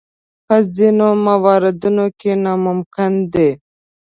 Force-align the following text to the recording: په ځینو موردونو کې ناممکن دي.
په 0.45 0.55
ځینو 0.75 1.07
موردونو 1.25 2.05
کې 2.19 2.31
ناممکن 2.43 3.13
دي. 3.33 3.49